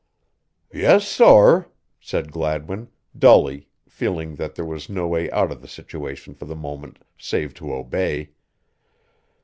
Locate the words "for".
6.33-6.45